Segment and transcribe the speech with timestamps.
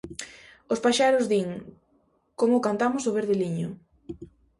[0.73, 1.49] Os paxaros din:
[2.39, 3.69] Como cantamos o verde liño.